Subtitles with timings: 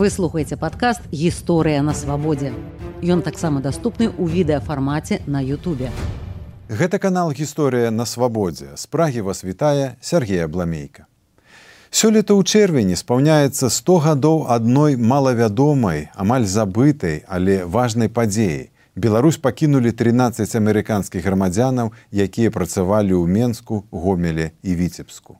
[0.00, 2.54] Вы слухаеце падкаст гісторыя на свабодзе.
[3.04, 5.90] Ён таксама даступны ў відэафармаце на Ютубе.
[6.72, 8.72] Гэта канал гісторыя на свабодзе.
[8.80, 11.04] З прагі вас вітае Сергея Бламейка.
[11.92, 18.72] Сёлета ў чэрвені спаўняецца 100 гадоў адной малавядомай, амаль забытай, але важнай падзеі.
[18.96, 25.36] Беларусь пакінулі 13 амерыканскіх грамадзянаў, якія працавалі ў Менску, гомеле і віцебску.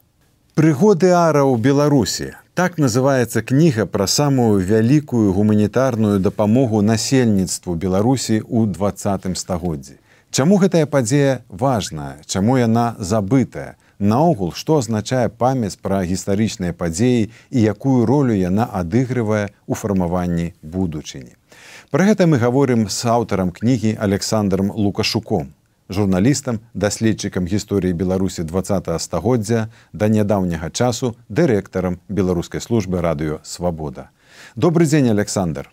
[0.61, 2.27] Прыгоды ара ў Беларусі.
[2.53, 9.97] Так называецца кніга пра самую вялікую гуманітарную дапамогу насельніцтву Беларусі ў двадцатым стагоддзі.
[10.29, 13.81] Чаму гэтая падзея важная, чаму яна забытая?
[13.97, 21.41] Наогул, што азначае памяць пра гістарычныя падзеі і якую ролю яна адыгрывае ў фармаванні будучыні.
[21.89, 25.57] Пра гэта мы гаворым з аўтарам кнігі Александром Лукашуком
[25.91, 34.11] журналістам даследчыкам гісторыі беларусі два стагоддзя да нядаўняга часу дырэктарам беларускай службы радыё свабода
[34.57, 35.69] добрый дзень александр.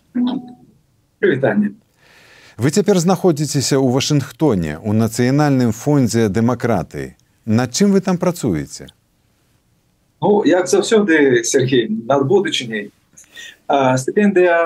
[1.18, 1.78] Прывітанне
[2.58, 7.14] вы цяпер знаходзіцеся ў вашынгтоне у нацыянальным фондзе дэмакратыі
[7.46, 8.90] над чым вы там працуеце?
[10.20, 12.90] Ну як заўсёды сергей над будучыняй.
[13.70, 14.58] Стыпендыя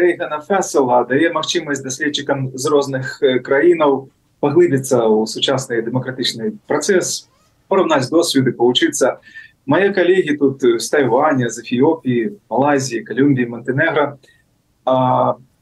[0.00, 4.08] рэйгана фасала дае магчымасць даследчыкам з розных краінаў
[4.40, 7.30] паглыбіцца ў сучасны дэмакратычны працэс
[7.68, 9.20] параўнаць досведы павучыцца
[9.68, 14.16] мае калегі тут з тайваня з эфіопіі малайзіі калюмбі монтенегра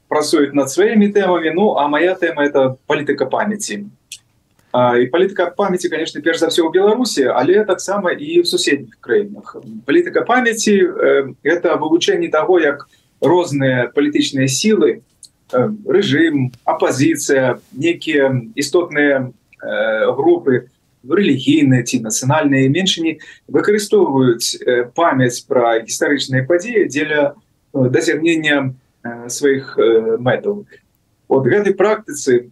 [0.09, 3.85] працуюць над сваімі тэмамі ну а моя тэма это палітыка памяці
[4.73, 9.59] і палітыка памяці конечно перш за все ў беларусі але таксама і в суседніх краінах
[9.85, 10.79] палітыка памяці
[11.43, 12.87] это вывучэнне того як
[13.19, 15.18] розныя палітычныя сілы Э,
[15.51, 20.69] рэжым апозіцыя некія істотныя э, групы
[21.07, 27.33] рэлігійныя ці нацыянальныя меншыні выкарыстоўваюць э, памяць пра гістарычныя падзеі дзеля
[27.73, 28.73] дасягнення
[29.29, 29.77] сваіх
[30.19, 30.65] мэтаў.
[31.29, 32.49] От гэтай практыцы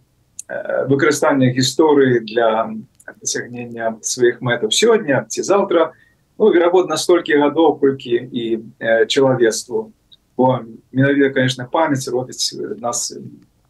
[0.88, 2.72] выкарыстання гісторыі для
[3.20, 5.92] дасягнення сваіх мэтаў сёння ці заўтра
[6.38, 8.62] ну, верагодна столькі гадоў колькі і
[9.10, 9.92] чалавецтву
[10.38, 10.60] бо
[10.92, 13.10] менавіта конечно памяць робіць нас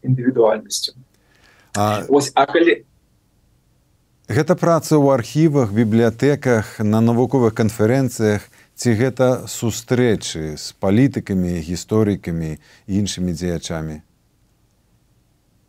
[0.05, 0.93] індывідуальнасцю
[2.07, 2.85] ось а калі
[4.29, 8.45] гэта праца ў архівах бібліятэках на навуковых канферэнцыях
[8.77, 14.05] ці гэта сустрэчы з палітыкамі гісторыкамі іншымі дзеячамі?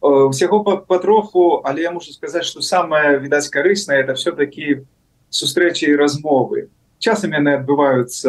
[0.04, 4.84] Усяго патроху але я мушу сказаць что самое відаць карыснае это все-таки
[5.32, 6.68] сустрэчы і размовы.
[7.00, 8.28] Часам яны адбываюцца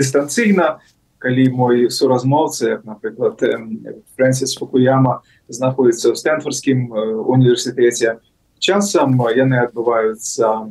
[0.00, 0.80] дыстанцыйна
[1.20, 3.44] калі мой суразмоўцы напрыклад
[4.16, 5.20] фрэнсіс фукуяма
[5.52, 6.88] знаходіцца ў стэнфордскім
[7.28, 8.16] універсітэце
[8.56, 10.64] часам яны адбываюцца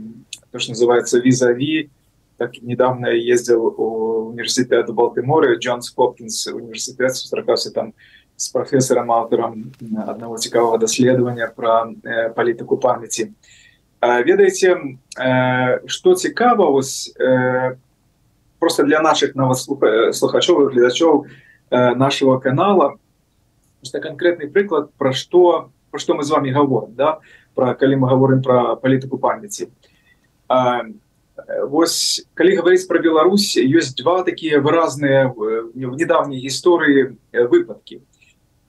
[0.51, 1.89] то что называется візаві
[2.37, 3.87] так недавно ездил у
[4.33, 7.93] універсітэт балтыморы джонс хопкинс універсітэт сустракаўся там
[8.39, 9.71] с профессором аўтарам
[10.07, 13.33] одного цікавага даследавання про э, палітыку памяці
[14.01, 17.75] ведаеце э, что цікава вось э,
[18.59, 21.25] просто для наших новослухачов глядачоў
[21.69, 22.97] э, нашего канала.
[23.79, 27.19] Просто конкретный приклад про что про что мы с вами говорим да?
[27.55, 29.69] Про калі мы говорим про политику памяти.
[31.63, 38.01] Вось калі говорить про Беларусь есть два такие выразные в недавней истории выпадки.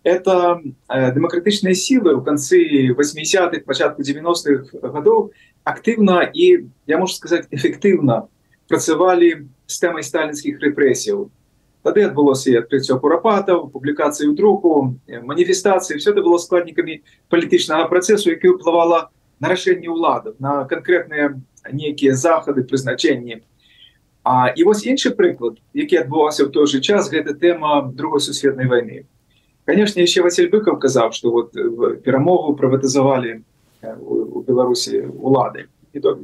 [0.02, 2.56] Это демократычные силы в конце
[2.88, 5.30] 80-х початку 90-х годов
[5.64, 8.28] активно и я могу сказать эффективно
[8.68, 11.28] працавали с тэмай сталінскіх рэпрэсіяў
[11.86, 17.00] тады адбылося адкрыццё курапатаў публікацыі друку маніфестацыі все это было складнікамі
[17.31, 21.38] палітычнага працэсу які ўплывала на рашэнне ўладаў на канкрэтныя
[21.70, 23.41] нейкія захады прызначэнні
[24.22, 28.69] А і вось іншы прыклад які адбываўся ў той же час гэта тэма другой сусветнай
[28.69, 29.09] войны.
[29.64, 31.56] Конечно яшчэ Василь быков казаў что вот
[32.04, 33.41] перамогу прыватызавалі
[33.80, 36.20] у беларусі улады і то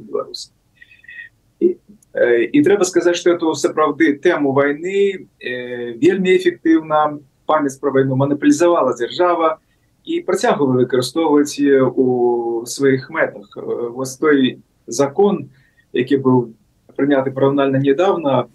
[2.16, 8.92] беларусі і трэба сказаць что эту сапраўды тэму войны вельмі эфектыўна памяць про войну манапалізавала
[8.92, 9.58] дзяржава
[10.04, 11.56] і працягвала выкарыстоўваць
[11.96, 13.56] у сваіх мэтах
[13.96, 15.50] вось той закон
[15.92, 16.52] які быў
[16.96, 18.48] прыняты параўнальна недавно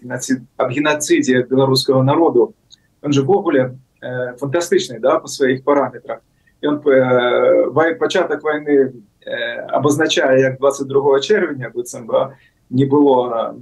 [0.56, 2.54] аб геноцидзе беларускага народу
[3.02, 3.78] он же ввогуле
[4.38, 6.22] фантастычны да по сваіх параметрах
[6.62, 6.78] ён
[7.98, 9.02] пачатак войны
[9.66, 12.38] обозначае як 22 чэрвеня быццам бы
[12.73, 13.55] не было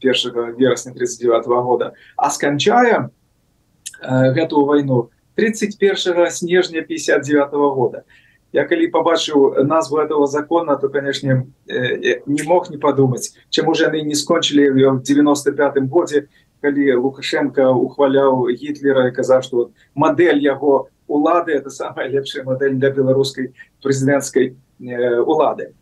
[0.00, 1.92] першага верасня 39 -го года.
[2.16, 3.10] А сканчаем
[4.02, 8.02] э, гэтую войну 31 снежня 59 -го года.
[8.52, 13.84] Я калі побачыў назву этого закона то конечно э, не мог не подумать чему же
[13.84, 16.28] яны не скончили в 95 годзе
[16.62, 22.74] калі лукашенко ухваляў гітлера і казаў что вот модель яго улады это самая лепшая модель
[22.74, 25.74] для беларускай прэзідэнцкай э, улады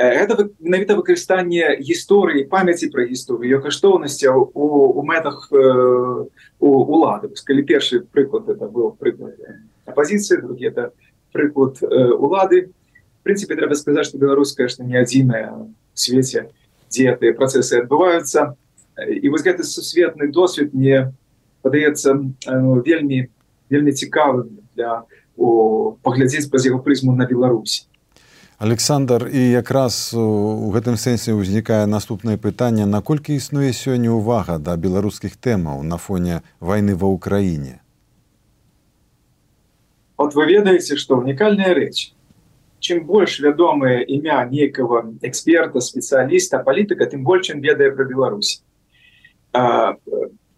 [0.00, 4.66] это менавіта выкарыстанне гісторыі памяці пра гісторыю каштоўнасцяў у,
[4.96, 9.36] у мэтах у улады калі першы прыклад это был прыклад
[9.84, 10.92] апозіцыі другі это
[11.32, 12.72] прыклад улады
[13.22, 16.48] прынцыпе трэба сказаць что беларусь конечно не адзіная свеце
[16.90, 18.58] дзе гэтыя працэсы адбываюцца.
[18.98, 21.14] І вось гэты сусветны досвед мне
[21.62, 23.30] падаецца ну, вельмі
[23.70, 25.06] вельмі цікавым для
[26.02, 27.86] паглядзець праз яго прызму на Беларусі
[28.60, 32.84] Александр і якраз у гэтым сэнсе ўзнікае наступнае пытанне.
[32.84, 37.80] Наколькі існуе сёння ўвага да беларускіх тэмаў на фоне войны ва ўкраіне
[40.20, 42.12] вот вы ведаеце что унікальная рэч.
[42.80, 48.60] Чым больш вядомае імя нейкага эксперта спецыяліста палітыка тым больш чым ведае пра Беларусь.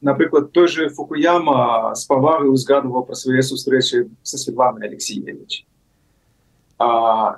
[0.02, 5.62] Напрыклад той же фукуяма з павагы узгадываў пра свае сустрэчы са Светланай алексеевич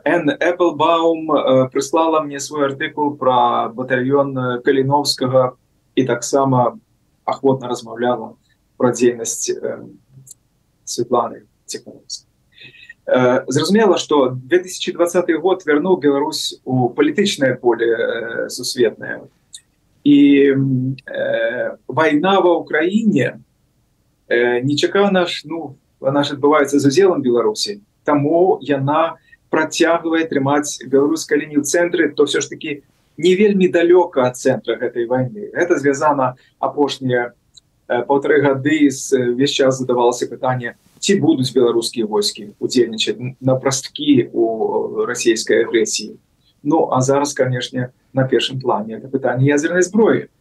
[0.05, 5.57] Н Эпплбаум э, прыслала мне свой артыкул пра батальён э, каліновскага
[5.95, 6.79] і таксама
[7.25, 8.35] ахвотна размаўляла
[8.77, 9.85] пра дзейнасць э,
[10.85, 11.45] Светланы
[13.07, 19.29] Зразумела, што 2020 год вярнуў Беларусь у палітычнае поле сусветнае.
[20.05, 23.41] І э, вайна ва ўкраіне
[24.29, 27.81] э, нечакана ж ну, она ж адбываецца з удзелам Беларусі.
[28.05, 29.17] Таму яна,
[29.55, 32.83] працягвае трымаць беларускай лінію цэнтры то все ж таки
[33.17, 37.33] не вельмі далёка ад цэнтра гэтай войны это звязана апошнія
[37.87, 40.75] полторы гады з весь час задавалася пытанне
[41.05, 46.17] ці будуць беларускія войскі удзельнічаць на прасткі у расійскай агрэсіі.
[46.65, 50.33] Ну а зараз канешне на першым плане это пытанне ядзернай зброі.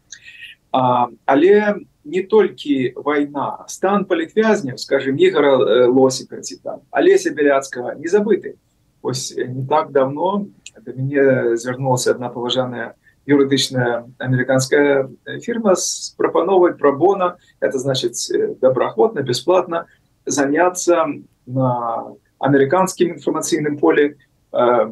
[0.72, 8.56] Але не толькі вайна стан палітвязняў скажем ігора лосіка ці там алеся бяляцкага не забыты
[9.04, 10.48] ось не так давно
[10.82, 12.96] до мяне звярнулася одна паважаная
[13.28, 15.10] юрыдычная американская
[15.42, 18.16] фирма с прапановай пробона это значит
[18.60, 19.86] добраахвотно бесплатно
[20.26, 21.06] заняться
[21.46, 24.16] на американскім інфармацыйным поле
[24.52, 24.90] э,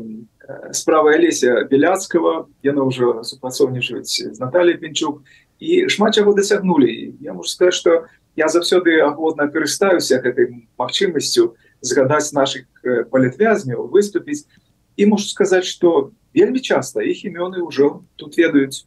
[0.72, 5.24] справа алеся беляцкого яна уже супрацоўнічаюць з Натальей пенчук
[5.60, 8.06] і шмат чаго дасягнули я могу сказать что
[8.36, 14.46] я заўсёды агодна карыстаюся гэтай магчымасцю згадаць наших э, палітвязняў выступіць.
[14.98, 18.86] І можу сказаць что вельмі часто іх імёны ўжо тут ведаюць.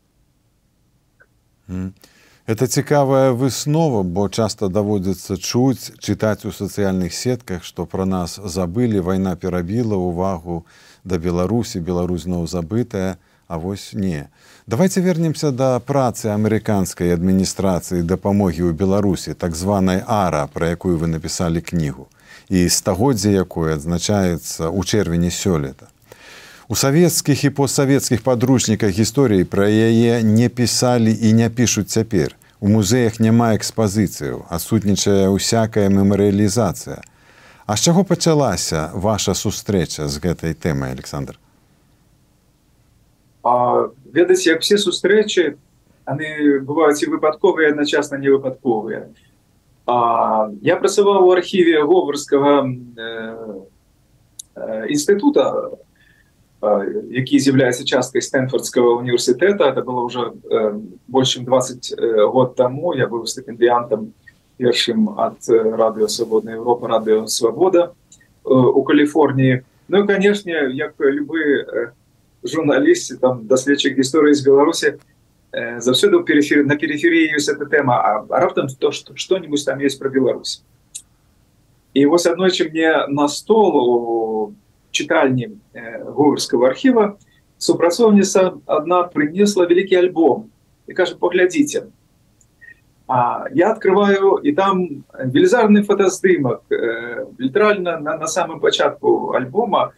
[2.47, 9.01] Это цікавая выснова бо часто даводзіцца чуць чытаць у сацыяльных сетках что про нас забылі
[9.01, 10.67] вайна перабіла увагу
[11.05, 13.17] да беларусі Беларусь зноў забытая
[13.49, 14.29] а вось не.
[14.67, 21.09] Давайте вернемся да працы амерыканскай адміністрацыі дапамогі ў беларусі так званой ара про якую вы
[21.09, 22.09] написали кнігу
[22.49, 25.89] і стагоддзя якое адзначаецца ў чэрвені сёлета.
[26.69, 32.37] У савецкіх і постсавецкіх падручніках гісторыі пра яе не пісалі і не пішуць цяпер.
[32.61, 37.05] У музеях няма экспазіцыяў, адсутнічае ўсякая мемарыялізацыя.
[37.67, 41.37] А з чаго пачалася ваша сустрэча з гэтай тэмай Александр?
[44.09, 45.61] Ведаць, як все сустрэчы,
[46.09, 46.29] яны
[46.65, 49.13] бываюць і выпадковыя, адначасна невыпадковыя.
[49.87, 52.65] А, я працаваў у архіве говарскага
[54.89, 55.77] інстытута
[56.63, 61.93] э, э, які з'яўляецца часткай стэнфордскага універсітэта это было уже э, больш чым 20
[62.33, 64.15] год таму я быў стыпендыянтам
[64.57, 67.93] першым ад радыё свабодная Европа радыё свабода
[68.45, 71.93] у Каліфорніі Ну і канешне як любы
[72.43, 75.14] журналісты там даследчык гісторыі з Беларусі Э,
[75.81, 80.09] заўсёды перефер на периферии есть эта тема а, а то что что-нибудь там есть про
[80.09, 80.63] Беларусь.
[81.95, 84.55] И вот одной чем мне на стол у
[84.91, 87.19] читальни э, гуверского архива
[87.59, 90.51] супрацоўница одна принесла великий альбом
[90.87, 91.89] и кажет поглядите
[93.07, 99.93] а, я открываю и там велизарный фотоздымок э, литерально на, на самом початку альбома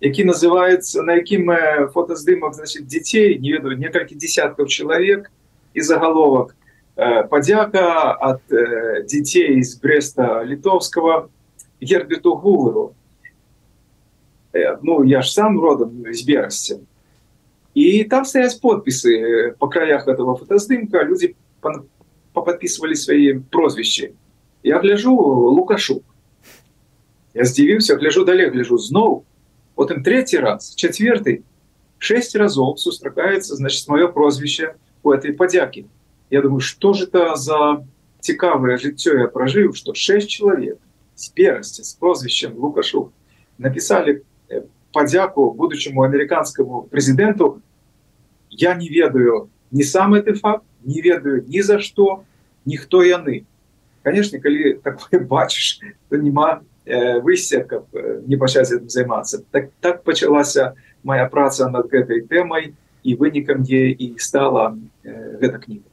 [0.00, 1.50] які называется на якім
[1.92, 5.30] фотаздымах значит дзяцей не ведаю некалькі десяткаў чалавек
[5.74, 6.54] і загаловак
[7.30, 8.42] падзяка от
[9.06, 11.28] дзяцей з бреста літовского
[11.82, 12.94] гербету гуверу
[14.82, 16.78] ну я ж сам родом з берасці
[17.74, 21.34] і там стаяць подпісы по краях этого фотаздымка люди
[22.32, 24.14] поподписывали свои прозвішчы
[24.62, 26.02] я гляжу лукашу
[27.34, 29.26] я здзівіўся гляжу далей гляжу зноў
[29.77, 31.43] потым третий раз четвертый
[31.97, 35.87] шесть разов сустракаецца значит мое прозвище у этой подяки
[36.29, 37.85] я думаю что же это за
[38.19, 40.77] цікавае жыццё я пражыў что 6 чалавек
[41.15, 43.11] з перасці з прозвішчем лукашу
[43.57, 47.61] написали э, падзяку будучаму амерыканскаму прэзідэнту
[48.49, 52.23] я не ведаю не сам гэты факт не ведаю ні за што
[52.65, 53.45] ніхто яны
[54.03, 56.61] конечно калі такое бачыш то няма
[57.22, 57.86] выйсця каб
[58.26, 60.72] не пачаць займацца так так пачалася
[61.04, 62.72] моя праца над гэтай тэмай
[63.04, 65.88] і вынікам дзе і стала гэта кніга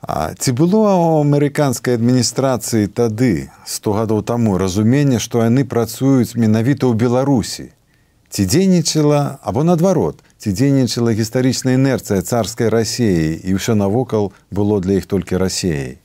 [0.00, 6.94] А ці было амерыканскай адміністрацыі тады 100 гадоў таму разуменне, што яны працуюць менавіта ў
[6.94, 7.74] Беларусі.
[8.30, 15.02] Ці дзейнічала або наадварот, ці дзейнічала гістарычная інерцыя царскай рассеі і ўсё навокал было для
[15.02, 15.98] іх толькі рассеяй.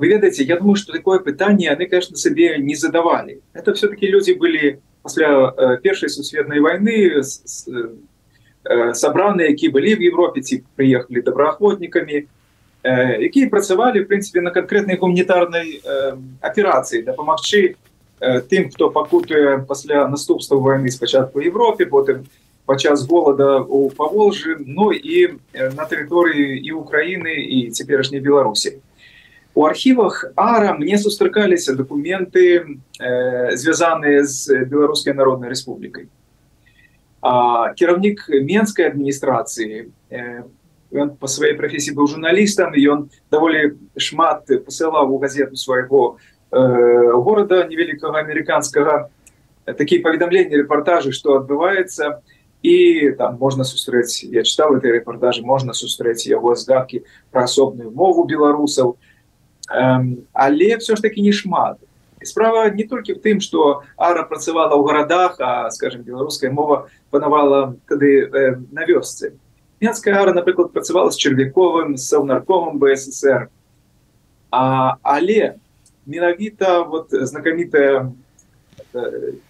[0.00, 3.40] Вы ведаеце, я думаю, што такое пытанне яны конечно сабе не задавалі.
[3.54, 7.12] Это все-таки людзі былі пасля э, першай сусветнай войны
[8.68, 12.26] Э, сабраныя які былі в Европе ці прыехалі добраахвотнікамі
[12.84, 15.80] э, якія працавалі в прынципе на канкрэтнай гуманітарнай
[16.42, 17.80] аперацыі дапамагчы
[18.20, 22.26] э, тым хто пакутуе пасля наступства войны спачатку Европе потым
[22.66, 28.82] падчас голода у паволжы Ну і на тэрыторыі і Украіны і цяперашняй Беларусі
[29.58, 32.78] у архівах ара мне сустракаліся дакументы
[33.58, 36.06] звязаныя з беларускай народнай рэспублікай.
[37.74, 39.90] Кіраўнік менскай адміністрацыі
[40.94, 46.22] ён по сваёй прафесіі быў журналістам ён даволі шмат пасылаў у газету свайго
[46.54, 49.10] горада невялікага амерыканскага
[49.74, 52.22] такія паведамленні рэпартажы што адбываецца.
[52.62, 58.22] І там можна сустрэць я чытаў этой рэпартажы можна сустрэць яго здаткі пра асобную мову
[58.22, 58.98] беларусаў
[59.68, 61.78] але все ж таки не шмат.
[62.22, 67.76] Справа не толькі в тым что ара працавала ў гарадах а скажем беларуская мова панавала
[67.86, 69.38] тады э, на вёсцы.
[69.80, 73.50] Менская ара напрыклад працавала з чарвяковым саўнаркомом бСр
[74.50, 75.56] а але
[76.06, 78.10] менавіта вот знакамітая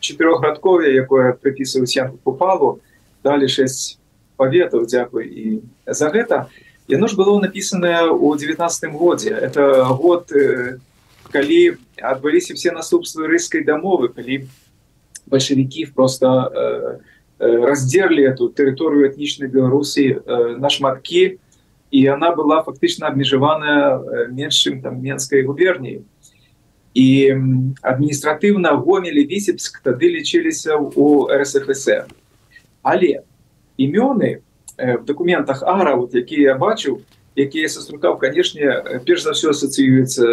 [0.00, 2.80] четырехградкове якое прыпісваюць янку попалу
[3.22, 3.98] далі 6
[4.36, 5.44] паветаў Дякуй і
[5.86, 6.48] за гэта
[6.88, 10.78] яно ж было написанное у девятнадцатым годзе это год э,
[11.30, 14.48] калі адбыліся все наступствы рыйской дамовы калі
[15.26, 16.98] бальшавікі просто э,
[17.44, 21.38] э, раздзерлі эту тэрыторыю этнічнай беларусі э, на шматкі
[21.90, 26.02] і она была фактычна абмежаваная э, меншым там менскай губерніі
[26.94, 27.36] і
[27.84, 32.08] адміністратыўна гомелі вісепск тады лічыліся у рсфср.
[32.82, 33.22] Але
[33.76, 34.47] імёны э,
[34.78, 37.00] в документах ара вот якія я бачу
[37.36, 40.24] якія саструкаў канешне перш за все асацыюецца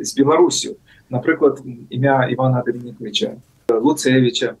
[0.00, 0.76] з беларусю.
[1.10, 3.36] Напрыклад імя ивана доминиковича
[3.68, 4.56] луцевича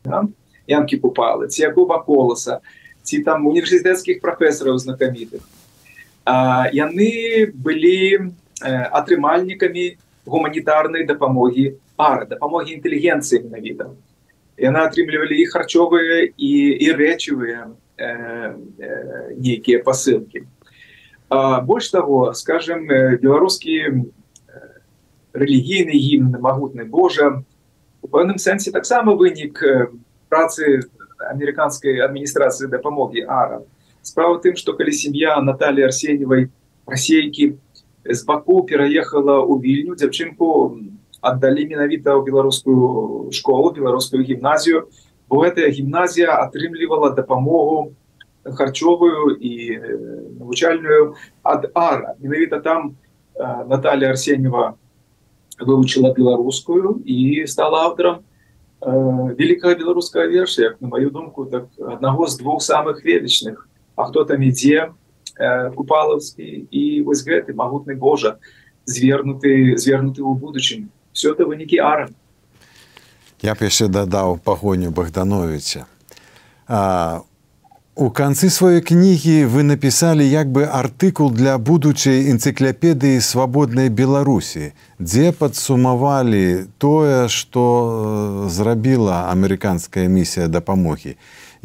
[0.66, 2.60] янки купалы ці якова коласа
[3.02, 5.40] ці там універсітэцкіх прафесараў знакамітых.
[6.72, 9.96] Яны былі атрымальнікамі
[10.28, 13.92] гуманітарнай дапамогі пара дапамогі інтэлігенцыі менавіта.
[14.56, 16.52] Яна атрымлівалі і харчовыя і
[16.84, 20.46] і рэчывыя э, э, нейкія пасылкі
[21.30, 24.04] А, больш того скажем э, беларускі э,
[25.36, 27.44] рэлігійны гімн магутны Божа
[28.00, 29.60] у пэўным сэнсе таксама вынік
[30.32, 30.88] працы
[31.20, 33.60] амерыканскай адміністрацыі дапамогі ара.
[34.00, 36.48] Справа тым што калі сям'я Наталі арсеневай
[36.88, 37.60] расейкі
[38.08, 40.80] з баку пераехала ў вільню дзяўчынку
[41.20, 44.88] аддалі менавіта ў беларускую школу беларускую гімназію
[45.28, 47.92] бо гэтая гімназія атрымлівала дапамогу
[48.44, 49.52] харчовую і
[50.40, 52.14] навучальную ад ара.
[52.20, 52.96] Менавіта там
[53.68, 54.74] Наталья арсеньева
[55.60, 58.24] вывучила беларускую і стала аўтарам
[58.80, 63.68] великкага беларускага верша як на мою думку так аднаго з двух самых ведачных
[63.98, 64.94] А хто там ідзе
[65.74, 68.38] купалаўскі і вось гэты магутны Божа
[68.86, 70.86] звернуты звернуты ў будучыню.
[71.10, 72.06] Все это вынікі ара
[73.42, 75.86] я б яшчэ дадаў пагоню богдановича
[76.68, 77.22] а
[77.98, 84.70] У канцы сваёй кнігі вы напісалі як бы артыкул для будучай энцыкляпедыі свабоднай Беларусі,
[85.02, 91.16] дзе падсумавалі тое, што э, зрабіла амерыканская місія дапамогі.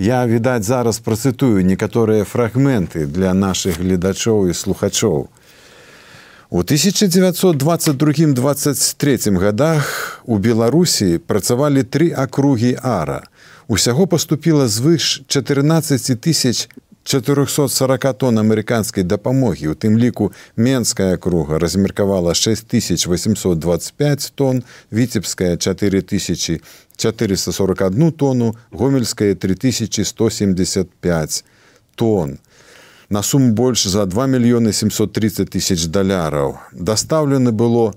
[0.02, 5.30] Я відаць зараз працытую некаторыя фрагменты для нашых гледачоў і слухачоў.
[5.30, 5.43] У
[6.62, 13.24] 1922-23 годах у Беларусі працавалі тры акругі ара–
[13.68, 16.70] Усяго паступіла звыш 14 тысяч
[17.04, 19.68] 440 тонн амерыканскай дапамогі.
[19.68, 31.44] У тым ліку Менская круга размеркавала 6825 тонн, віцебская 4441 тонну, гомельская 3175
[31.96, 32.40] тонн.
[33.14, 36.58] На суму больш за 2 мільёны 730 тысяч даляраў.
[36.74, 37.94] Дастаўлены было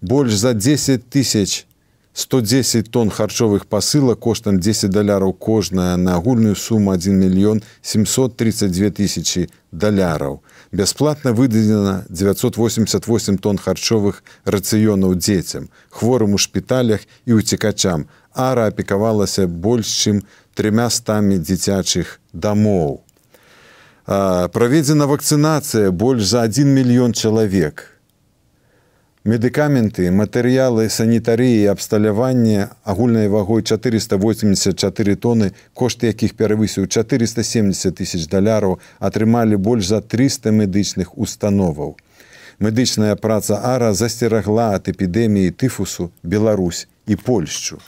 [0.00, 1.66] больш за 10 тысяч
[2.14, 9.48] 110 тонн харчовых пасылак коштам 10 даляраў кожная на агульную суму 1 мільён 732 тысячи
[9.70, 10.42] даляраў.
[10.72, 18.10] Бясплатна выдадзена 988 тонн харчовых рацыёнаў дзецям, хворым у шпіталях і ўцекачам.
[18.34, 20.26] Ара апекавалася больш чым
[20.58, 23.05] тремя стамі дзіцячых дамоў.
[24.06, 27.90] Праведзена вакцынацыя больш за 1 мільён чалавек
[29.26, 39.58] медыкаменты матэрыялы санітарыі абсталявання агульнай вагой 484 тоны кошт якіх перавысіў 470 тысяч даляраў атрымалі
[39.58, 41.98] больш за 300 медычных установаў
[42.62, 47.82] медычная праца ара засцерагла ад эпідэміі тыфусу Беларусь і польшчу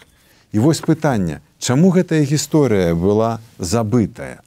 [0.50, 4.42] і вось пытанне чаму гэтая гісторыя была забытая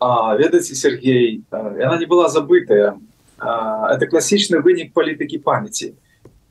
[0.00, 2.98] ведаце Сергей яна не была забытая.
[3.38, 5.94] Это классічны вынік палітыкі памяці.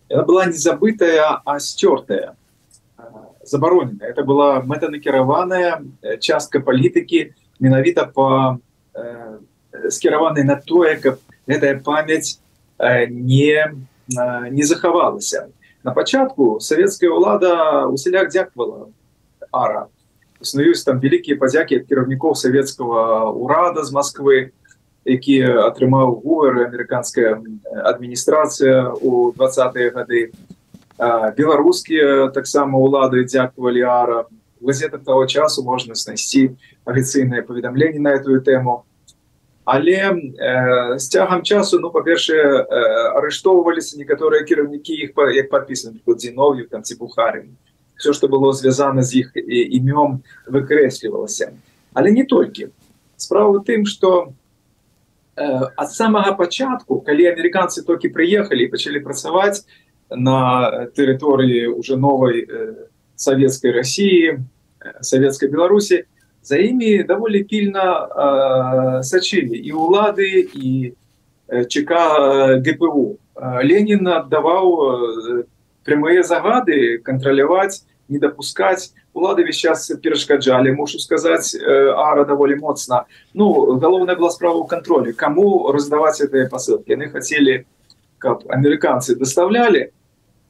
[0.10, 2.36] Она была не забытая а сцёртая
[3.44, 4.10] забароненая.
[4.10, 5.82] Это была мэтанакіраваная
[6.20, 8.58] частка палітыкі менавіта по
[9.90, 12.40] скіраванай на тое каб гэтая памяць
[12.80, 13.74] не
[14.52, 15.50] не захавалася.
[15.84, 18.90] На пачатку савецкая ўлада усяляк дзяквала
[19.54, 19.90] ара
[20.42, 24.38] існуюць там вялікія падзякі ад кіраўнікоў савецкага ўрада з Москвы
[25.06, 25.38] які
[25.70, 27.38] атрымаў гувер амерыканская
[27.94, 30.34] адміністрацыя у двадцатые гады
[31.38, 34.25] беларускія таксама улады дзякавалі ара
[34.62, 38.84] газетах того часу можна знайсці афіцыйнае паведамленне на эту тэму
[39.65, 42.65] але э, з цягам часу ну па-першае
[43.18, 47.58] арыштоўваліся некаторыя кіраўнікі іх як падпісаны дзіновью там ці бухарым
[47.98, 51.54] все что было звязана з іх імём выкрэслівалася
[51.94, 52.70] але не толькі
[53.18, 54.34] справа тым что у
[55.36, 59.68] ад самага пачатку калі амерыканцы толькі прыехалі пачалі працаваць
[60.10, 62.48] на тэрыторыі уже новой
[63.16, 64.40] савецкай Росіі
[65.01, 66.05] савецкай Беларусі
[66.42, 70.94] за імі даволі пільна сачылі і улады і
[71.68, 71.92] ЧК
[72.64, 73.20] ГПУ.
[73.36, 75.44] Ленін аддаваў
[75.85, 78.93] прямыя загады кантраляваць не допускать.
[79.13, 85.13] Улады весь час перашкаджалі мушу сказать ара даволі моцна ну галоўная была справа у контроле
[85.13, 86.91] кому раздаваць этой посылки?
[86.91, 87.65] Яны хотели
[88.17, 89.93] каб американцы доставляли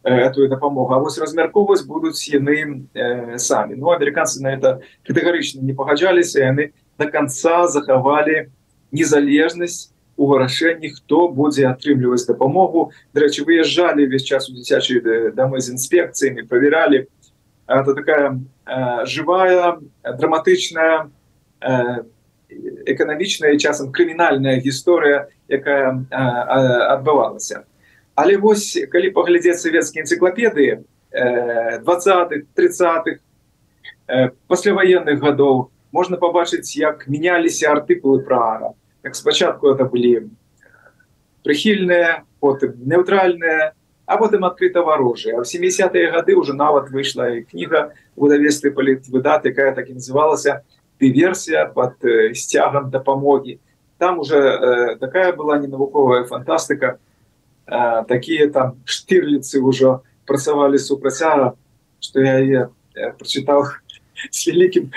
[0.03, 5.73] эту дапамогу А вось размярковаць будуць яны э, самі ну американцы на это катэгарычна не
[5.73, 8.51] пагаджаліся яны до конца захавалі
[8.91, 12.91] незалежнасць у вырашэнні хто будзе атрымліваць дапамогу.
[13.13, 17.07] Дарэчы выязджалі весь час у дзіцячыя дамы з інспекцыямі проверяли
[17.67, 21.11] это такая э, живая драматычная
[21.59, 22.03] э,
[22.85, 26.15] эканамічная часам крымінальная гісторыя якая э,
[26.95, 27.65] адбывалася.
[28.15, 33.19] Але вось калі паглядзець савецкія энцыклапедыі э, 20 30х
[34.07, 38.69] э, пасляваенных гадоў можна пабачыць як мяняліся артыкулы пра ара
[39.05, 40.33] як спачатку это былі
[41.45, 47.45] прыхільныя потым неўтральныя а потым адкрыта варожыя а в 70-е гады уже нават выйшла і
[47.45, 50.65] кніга выдавестве палітвыдат якая так і называлася
[50.99, 52.01] дыверсія под
[52.33, 53.59] сцягам дапамогі
[53.97, 56.97] там уже э, такая была ненавуковая фантастыка
[57.67, 61.53] э, такія там штырліцы ўжо працавалі супрацяга
[61.99, 63.69] что я я прочитал
[64.31, 64.91] с великим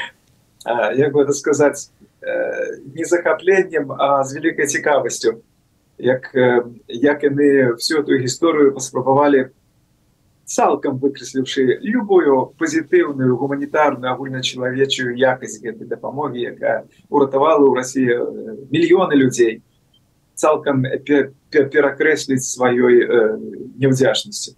[0.64, 1.90] э, як бы это сказать
[2.94, 5.42] не захапленнем а з великой цікавасцю
[5.98, 6.30] як
[6.86, 9.50] як яны всю эту гісторыю паспрабавалі
[10.48, 18.14] цалкам выкрэсліўшы любую пазітыўную гуманітарную агульначалавечую якасць гэтай дапамогі якая уратавала ў Росіі
[18.72, 19.60] мільёны людзей
[20.34, 20.86] цалкам
[21.52, 23.04] перакрэсліць сваёй
[23.76, 24.56] неўдзячнасці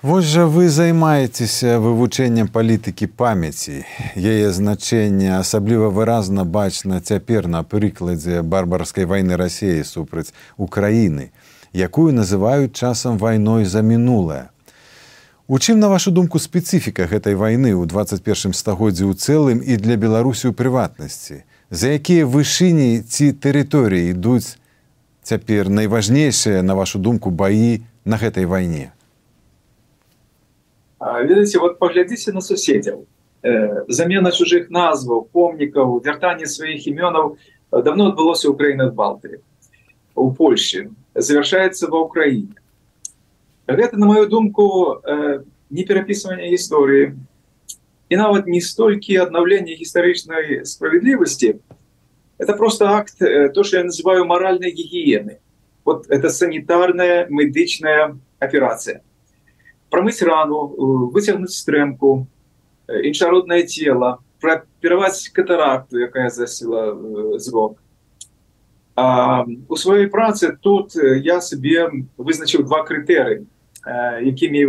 [0.00, 3.82] Вось жа вы займаецеся вывучэннем палітыкі памяці.
[4.14, 11.34] Яе значэнне асабліва выразна бачна цяпер на прыкладзе барбарскай вайны рассеі супраць Украіны,
[11.74, 14.54] якую называюць часам вайной за мінулае.
[15.48, 19.98] У чым, на вашу думку, спецыфіка гэтай вайны ў 21 стагоддзі ў цэлым і для
[19.98, 21.42] Беларусі ў прыватнасці,
[21.74, 24.62] За якія вышыні ці тэрыторыі ідуць
[25.26, 28.94] цяпер найважнейшыя, на вашу думку, баі на гэтай вайне
[30.99, 33.05] ведаце вот паглядзіце на суседзяў
[33.43, 39.41] э, замена чужых назваў помнікаў вяртанне сваіх імёнаў э, давно адбылося ў краінах балты
[40.15, 42.55] у Польше завершается ва ўкраіне
[43.67, 47.13] гэта на мою думку э, не перапісывание гісторыі
[48.09, 51.59] і нават не столькі аднаўлення гістарычнай справядлівасці
[52.37, 55.39] Это просто акт, э, то, что я называю моральной гигиены.
[55.85, 59.01] Вот это санитарная медичная операция.
[59.90, 60.66] Промыть рану,
[61.12, 62.26] вытягнуть стрэмку,
[62.88, 67.78] іншароднае тело, праапераваць катаракту, якая засела зрок.
[68.96, 73.46] А, у сваёй працы тут я сабе вызначыў два крытэры,
[73.86, 74.62] якімі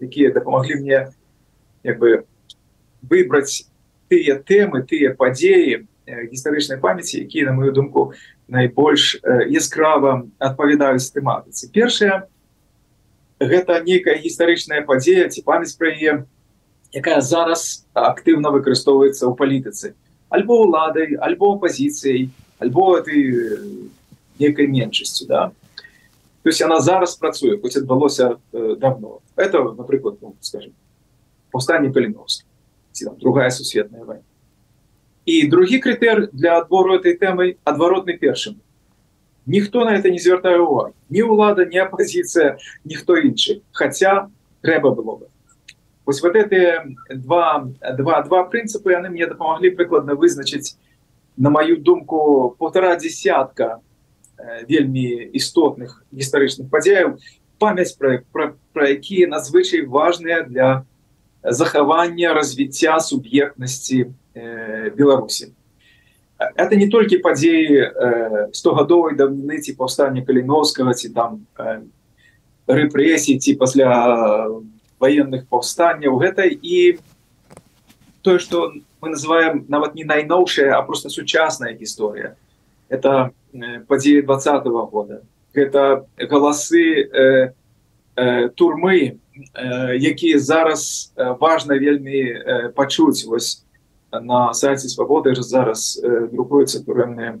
[0.00, 1.10] якія дапамаглі мне
[1.82, 2.24] як бы
[3.02, 3.66] выбраць
[4.08, 8.12] тыя тэмы, тыя падзеі гістарычнай памяці, якія, на мою думку,
[8.48, 11.72] найбольш яскрава адпавядаюць тэматыцы.
[11.72, 12.28] Першая
[13.40, 16.24] гэта нейкая гістарычная падзея ці памяць пра яе,
[16.94, 19.94] якая зараз актыўна выкарыстоўваецца ў палітыцы.
[20.30, 23.58] Альбо уладай альбо апозіцыяй альбо ты
[24.38, 25.52] некай меншасцю да.
[26.42, 30.72] То есть она зараз працуе хоць адбылося э, давно это напрыклад ну, скажем
[31.50, 32.46] паўстанне каліновска
[33.18, 34.22] другая сусветная война
[35.26, 38.60] і другі крытэр для адбору этой тэмай адваротны першым
[39.46, 44.30] ніхто на это не звяртае увагу ні ўлада не апозіцыя ніхто іншы хотя
[44.62, 45.26] трэба было бы
[46.04, 47.64] Вось вот эти два,
[47.96, 50.76] два, два принципы яны мне дапамаглі прыкладна вызначыць
[51.36, 53.80] на мою думку полтора десятка
[54.68, 57.16] вельмі істотных гістарычных падзеяў
[57.58, 60.84] памяць про, про, про якія надзвычай важныя для
[61.42, 65.52] захавання развіцця суб'ектнасці э, Беларусі.
[66.38, 71.82] Это не толькі падзеі э, 100гадовай даўніны ці паўстання каліновскага ці там э,
[72.66, 74.50] рэпрэсій ці пасля
[74.98, 76.98] военных повстанняў гэта і
[78.22, 82.34] тое что мы называем нават не найноўшая а просто сучасная гісторыя
[82.88, 83.30] это
[83.86, 85.22] падзеі двадцатого года.
[85.52, 87.52] Это галасы э,
[88.16, 89.18] э, турмы
[89.54, 93.24] э, якія зараз важна вельмі э, пачуць.
[93.24, 93.64] Вось
[94.20, 97.40] на сайце свабоды зараз э, друкуецца турэмная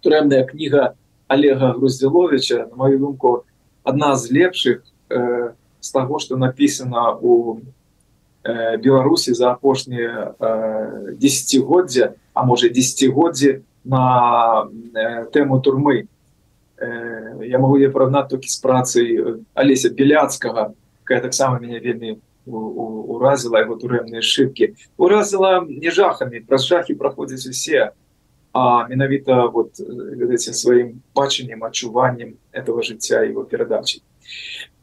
[0.00, 0.94] турэмная кніга
[1.28, 3.44] олега груздзіловича на мою думку
[3.84, 7.60] одна з лепшых э, з таго что написано у
[8.44, 16.08] э, беларусі за апошнія э, десятгоддзя а можа десятгоддзі на э, тэму турмы.
[16.76, 19.06] Э, я могу я параўнаць толькі з працай
[19.54, 20.72] алеся беляцкага
[21.04, 27.92] какая таксама меня вельмі уразіла его турэмныя шибки уразіла не жахами праз жахи праходзяць усе
[28.52, 34.02] а менавіта вот ведаце сваім бачаннем адчуваннем этого жыцця его перадачи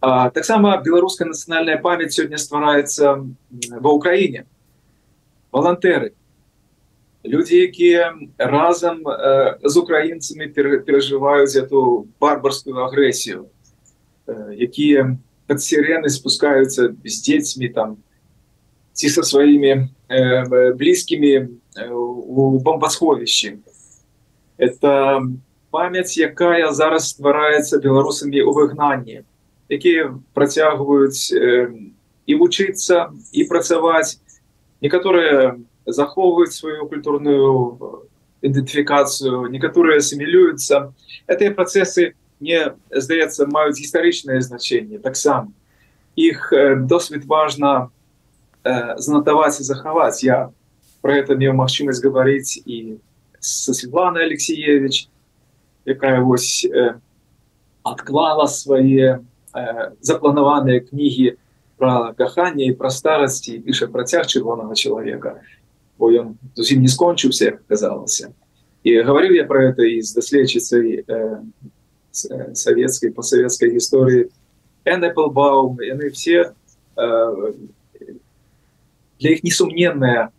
[0.01, 3.25] таксама беларуская нацыянальная памяць сёння ствараецца
[3.81, 4.45] ва ўкраіне
[5.51, 6.13] волонтеры.
[7.23, 13.49] Люди якія разам э, з украінцамі перажываюць эту барбарскую агрэсію
[14.27, 15.17] э, якія
[15.47, 17.97] под сирены спускаются без дзецьмі там
[18.93, 21.47] ці со сваімі э, блізкімі э,
[21.91, 23.59] у бомбасховішчы
[24.57, 25.21] это
[25.71, 29.23] памяць якая зараз ствараецца беларусамі у выгнанні
[29.69, 31.71] якія працягваюць э,
[32.27, 34.19] і вучыцца і працаваць.
[34.83, 35.57] Некаторыя
[35.87, 38.03] захоўваюць сваю культурную
[38.43, 40.93] ідэнтыфікацыю некаторыя асімілююцца.
[41.25, 45.48] Гэтыя працэсы не здаецца маюць гістарычнае значэнне таксама
[46.16, 47.88] іх э, досвід важна
[48.64, 50.50] э, занатаваць і захаваць я
[51.00, 52.98] про это меў магчымасць гаварыць і
[53.40, 55.08] со Светлана алексеевич
[55.84, 56.98] якая вось э,
[57.82, 61.36] адклала свае Э, запланаваныя кнігі
[61.76, 65.44] про каханне і пра старасці піша працяг чырвонага чалавека
[66.00, 68.32] бо ён зусім не скончыўся казалася
[68.80, 71.44] і гаварыў я про это і з даследчыцай э,
[72.25, 74.29] э савецкай пасавецкай гісторыі
[74.87, 76.53] Энплбаум яны все
[76.95, 77.53] э,
[79.19, 80.31] для іх несумненная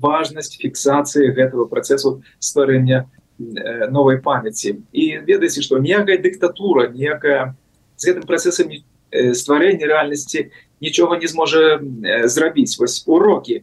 [0.00, 7.54] важнасць фіксацыі гэтага працэсу стварэння э, новай памяці і ведаеце што ніякая дыктатура некая
[7.96, 13.62] з гэтым працэсам э, стварэння рэальнасці нічога не зможа э, зрабіць вось урокі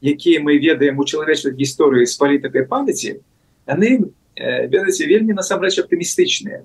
[0.00, 3.18] якія мы ведаем у чалавечай гісторыі з палітыкай памяці
[3.66, 6.62] яны э, ведаце вельмі насамрэч аптымістычныя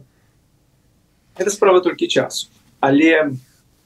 [1.37, 2.47] это справа толькі часу
[2.79, 3.33] але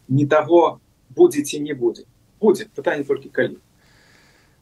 [0.08, 0.80] не таго
[1.16, 2.04] будзе ці не будзе
[2.40, 3.58] будзе пытанне толькі калі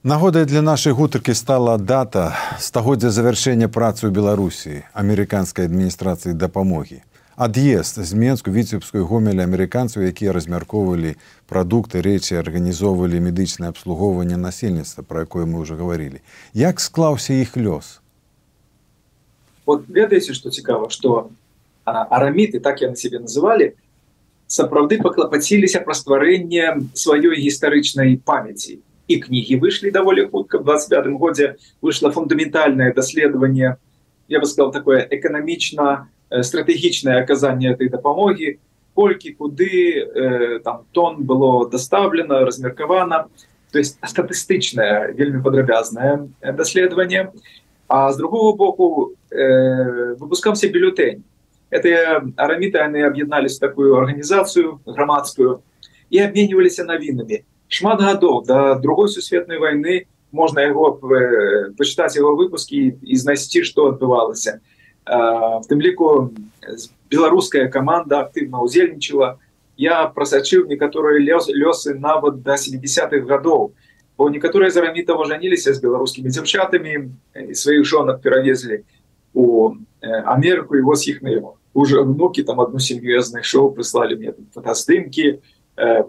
[0.06, 7.02] Нагодай для нашай гутаркі стала дата стагоддзя завяршэння працы ў Беларусі амерыканскай адміністрацыі дапамогі
[7.36, 11.16] ад'езд з менску віцебскую гомелі амерыканцаў якія размяркоўвалі
[11.52, 16.24] прадукты рэчы арганізоўвалі медычнае абслугоўванне насельніцтва про якое мы уже гаварылі.
[16.54, 18.00] Як склаўся іх лёс
[19.66, 21.32] вот ведаеце что цікава что
[21.86, 23.74] араміты так я на себе называлі
[24.48, 28.80] сапраўды паклапаціліся пра стварэнне сваёй гістарычнай памяці.
[29.08, 33.78] І кнігі выйшлі даволі хутка в 25 годзе выйшло фундаментальное даследаванне
[34.28, 38.58] я бы сказал такое эканамічна стратэгічнае аказанне этой дапамогі
[38.96, 43.28] колькі куды э, там тон было доставлено размеркавана.
[43.72, 47.32] То есть статыстычнае вельмі падрабязнае даследаванне
[47.88, 51.24] а з другого боку э, выпускаўся бюллетень
[51.70, 55.62] это араміты яны аб'яднались такую арганізацыю грамадскую
[56.10, 62.98] і абменьваліся навінамі шмат гадоў да другой сусветной войны можна яго э, пачытаць его выпускі
[63.02, 64.60] і знайсці что адбывалася
[65.06, 66.34] в тым ліку
[67.10, 69.38] беларуская команда актыўна ўдзельнічала
[69.78, 73.76] я прасачыў некаторыя лёс лёсы нават до 70-х гадоў
[74.18, 77.12] бо некаторыя зарамітава жаніліся з беларускімі дзяўчатамі
[77.54, 78.84] сваіх жонак перавезлі
[79.34, 84.16] у Амерыку і вось іх на его уже внуки там одну сям'ю я знайшоў прыслалі
[84.16, 85.44] мне фотаздымки
[85.76, 86.04] э,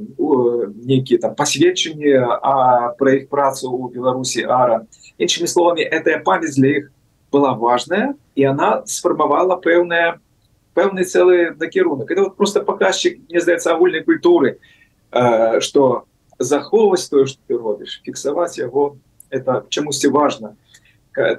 [0.87, 4.87] некіе там пасведчанні а про іх працу у беларусі ара.
[5.19, 6.85] Іншымі словамі этая памяць для іх
[7.35, 10.23] была важная і она сфармавала пэўная
[10.79, 12.11] пэўны цэлы накірунак.
[12.11, 14.62] Это вот просто паказчик мне здаецца агульнай культуры
[15.11, 16.07] э, что
[16.38, 18.96] захоўваць тое что ты робіш фіксаваць яго.
[19.31, 20.57] Это чамусьці важно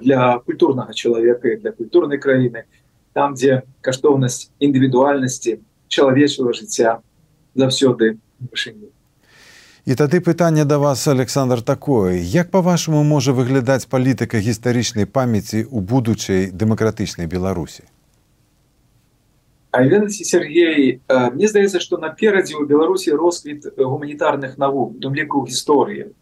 [0.01, 2.65] для культурнага чалавека для культурнай краіны.
[3.13, 7.01] Там дзе каштоўнасць індывідуальнасці чалавечого жыцця
[7.55, 8.93] заўсёды вышыні.
[9.87, 12.19] І тады пытанне да вас александр такое.
[12.19, 17.87] Як по-вашаму можа выглядаць палітыка гістарычнай памяці ў будучай дэмакратычнай беларусі
[19.73, 26.13] ведаце Сергей э, мне здаецца што наперадзе ў беларусі росквіт гуманітарных навук дум ліку гісторыі.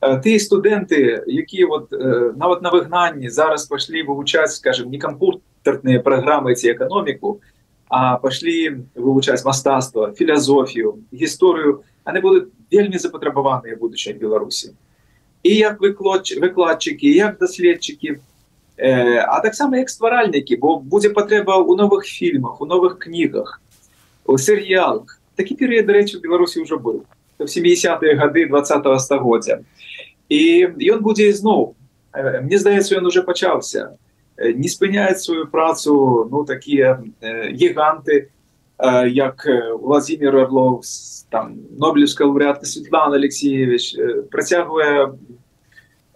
[0.00, 6.04] Э, тыя студэнты якія вот э, нават на выгнанні зараз пашлі вывучаць скажем не кампутарныя
[6.04, 7.40] праграмы ці эканоміку
[7.88, 11.82] а пашлі вывучаць мастацтва філазофію гісторыю.
[12.04, 14.76] Они будуць вельмі запатрабаваныя будучай беларусі.
[15.42, 18.33] І як выклад выкладчыкі як даследчыкі Э,
[18.76, 23.60] а таксама як стваральнікі бо будзе патрэба ў новых фільмах у новых кнігах
[24.26, 27.06] у серыялах такі перыяд рэчы беларусі ўжо быў
[27.38, 29.62] в 70-е гады два стагоддзя
[30.28, 30.42] і
[30.90, 31.74] ён будзе ізноў
[32.14, 33.94] э, мне здаецца ён уже пачаўся
[34.36, 38.30] э, не спыняет сваю працу ну такія гіганты
[39.06, 39.46] як
[39.78, 40.82] владимир орлов
[41.30, 43.94] там нобелевская лауреатка светлана алексеевич
[44.34, 45.14] працягвае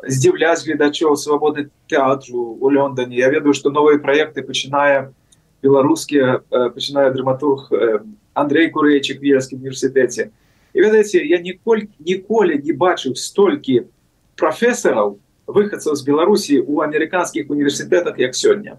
[0.02, 3.16] здзіўляць гледачоў свабоды тэатру у Лондоне.
[3.16, 5.12] Я ведаю што новыя праекты пачынае
[5.62, 7.72] беларускія пачынае драматург
[8.34, 10.30] Андрей курэйчык вельскім універсітэце
[10.74, 13.88] і ведаеце я ніколь ніколі не бачыў столькі
[14.36, 18.78] прафесараў выхадцаў з беларусі у амерыканскіх універсітэтах як сёння.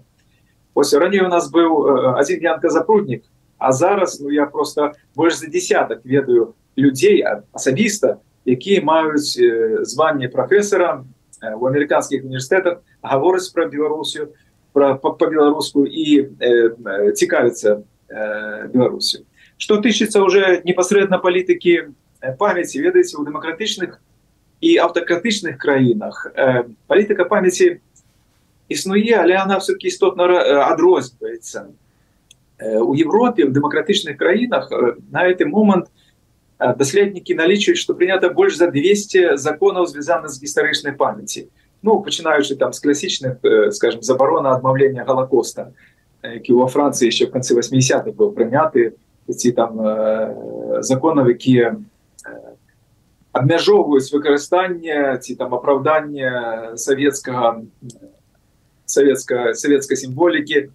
[0.74, 3.26] Ось раней у нас быў один янка запруднік
[3.58, 9.36] а зараз ну я просто больш за десятак ведаю людзей асабіста якія маюць
[9.84, 11.04] званне прафесора
[11.42, 14.30] у амерыканскіх універсітэтах гавораць пра беларусію
[14.72, 19.24] по-беларуску і э, цікавіцца э, беларусю
[19.56, 21.92] что тычыцца уже непасрэдна палітыкі
[22.38, 23.98] памяці ведаеце у дэмакратычных
[24.60, 27.80] і аўтакратычных краінах э, палітыка памяці
[28.68, 30.28] існуе але она все-таки істотна
[30.70, 31.72] адрозніваецца
[32.60, 34.70] у Европе в дэмакратычных краінах
[35.10, 35.99] на гэты момант у
[36.60, 41.48] даследнікі налічваюць што прынята больш за 200 законаў звязаных з гістарычнай памяці
[41.82, 43.40] ну пачынаючы там з класічных
[43.72, 45.72] скажем забарона адмаўлення галакоста
[46.22, 48.92] які во францыі еще в канцы 80-х быў прыняты
[49.24, 49.80] ці там
[50.84, 51.80] законаў якія
[53.32, 57.64] абмяжоўваюць выкарыстанне ці там апраўданне савецкага
[58.84, 60.68] савецка савецкай сімволікі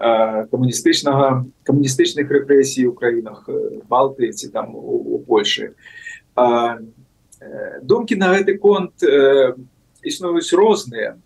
[0.00, 3.44] камуністычнага камуністычных рэпрэсій у краінах
[3.84, 5.76] балты ці там у, у Польшы
[7.82, 8.96] думкі на гэты конт
[10.00, 11.20] існуюць розныя.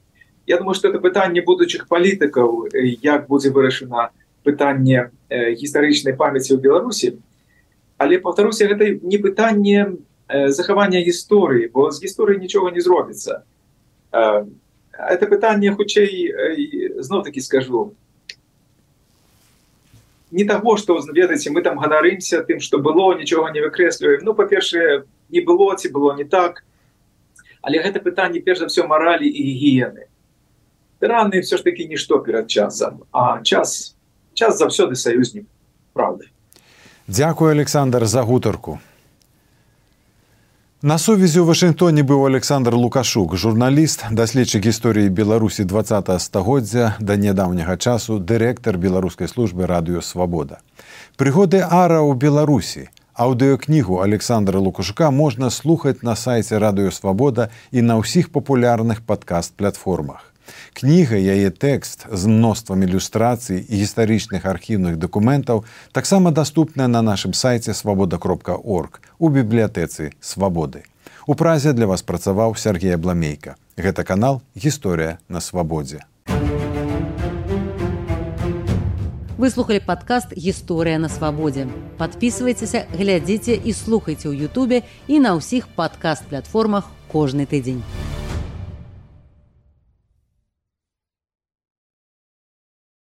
[0.46, 4.10] Я думаю что это пытанне будучых палітыкаў як будзе вырашана
[4.42, 7.22] пытанне гістарычнай памяці ў Беларусі.
[7.96, 9.94] Але повторуся гэта не пытанне
[10.50, 13.46] захавання гісторыі бо з гісторыі нічога не зробіцца.
[14.10, 16.34] Это пытанне хутчэй
[16.98, 17.94] знов таки скажу
[20.34, 24.26] не того что ведаеце мы там ганарымся тым что было нічога не выкрэсліваем.
[24.26, 26.64] Ну па-першае не было ці было не так.
[27.62, 30.10] Але гэта пытанне перш за все маралі і гігіены.
[31.00, 33.96] Раны все ж таки нішто перад часам а час
[34.34, 35.46] час заўсёды саюзнік
[35.92, 36.30] правды
[37.06, 38.80] Дякую александр за гутарку
[40.84, 47.80] На сувязі ў Вашынгтоне быў Александр Лукашук, журналіст, даследчык гісторыі Беларусі 20 стагоддзя да нядаўняга
[47.80, 50.60] часу дырэктар беларускай службы радыё свабода.
[51.16, 58.28] Прыгоды ара ў Беларусі, Аўдыёкнігу Александра Лукашука можна слухаць на сайце радыёвабода і на ўсіх
[58.28, 60.33] папулярных падкаст-платформах.
[60.72, 67.74] Кніга яе тэкст з мноствам ілюстрацый і гістарычных архіўных дакументаў таксама даступная на нашым сайце
[67.74, 70.84] свабода кропка орг у бібліятэцы свабоды.
[71.26, 73.56] У празе для вас працаваў Сергея Бламейка.
[73.76, 76.04] Гэта канал гісторыя на свабодзе.
[79.34, 81.66] Выслухалі падкаст гісторыя на свабодзе.
[81.98, 87.82] Падпісвайцеся, глядзіце і слухайце ў Ютубе і на ўсіх падкаст-платформах кожны тыдзень.